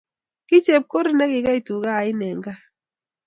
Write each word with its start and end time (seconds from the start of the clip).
Ki 0.47 0.57
chepkorir 0.65 1.13
negigee 1.17 1.59
tuga 1.67 1.91
oin 2.03 2.21
eng 2.27 2.41
gaa 2.45 2.59